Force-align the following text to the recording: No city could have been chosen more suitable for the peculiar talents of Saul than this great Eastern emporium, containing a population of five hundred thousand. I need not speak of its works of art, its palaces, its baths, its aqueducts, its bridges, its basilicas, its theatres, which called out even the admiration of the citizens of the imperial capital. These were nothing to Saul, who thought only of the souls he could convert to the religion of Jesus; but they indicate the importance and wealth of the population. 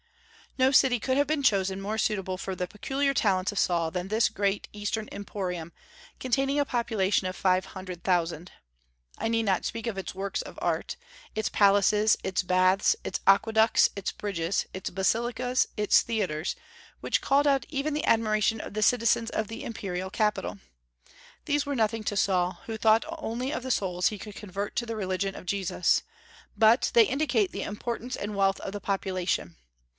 No 0.57 0.71
city 0.71 0.99
could 0.99 1.15
have 1.15 1.27
been 1.27 1.43
chosen 1.43 1.79
more 1.79 1.97
suitable 1.97 2.37
for 2.37 2.55
the 2.55 2.67
peculiar 2.67 3.13
talents 3.13 3.51
of 3.51 3.59
Saul 3.59 3.89
than 3.91 4.07
this 4.09 4.27
great 4.29 4.67
Eastern 4.73 5.07
emporium, 5.11 5.71
containing 6.19 6.59
a 6.59 6.65
population 6.65 7.27
of 7.27 7.35
five 7.35 7.65
hundred 7.67 8.03
thousand. 8.03 8.51
I 9.19 9.27
need 9.29 9.43
not 9.43 9.63
speak 9.63 9.85
of 9.87 9.97
its 9.97 10.13
works 10.13 10.41
of 10.41 10.57
art, 10.61 10.97
its 11.35 11.47
palaces, 11.49 12.17
its 12.23 12.43
baths, 12.43 12.95
its 13.03 13.21
aqueducts, 13.27 13.89
its 13.95 14.11
bridges, 14.11 14.65
its 14.73 14.89
basilicas, 14.89 15.67
its 15.77 16.01
theatres, 16.01 16.55
which 16.99 17.21
called 17.21 17.47
out 17.47 17.65
even 17.69 17.93
the 17.93 18.05
admiration 18.05 18.59
of 18.59 18.73
the 18.73 18.83
citizens 18.83 19.29
of 19.29 19.47
the 19.49 19.63
imperial 19.63 20.09
capital. 20.09 20.57
These 21.45 21.65
were 21.65 21.75
nothing 21.75 22.03
to 22.05 22.17
Saul, 22.17 22.59
who 22.65 22.75
thought 22.75 23.05
only 23.07 23.51
of 23.53 23.63
the 23.63 23.71
souls 23.71 24.07
he 24.07 24.17
could 24.17 24.35
convert 24.35 24.75
to 24.77 24.85
the 24.87 24.95
religion 24.97 25.35
of 25.35 25.45
Jesus; 25.45 26.01
but 26.57 26.91
they 26.95 27.05
indicate 27.05 27.51
the 27.51 27.63
importance 27.63 28.15
and 28.17 28.35
wealth 28.35 28.59
of 28.61 28.73
the 28.73 28.81
population. 28.81 29.55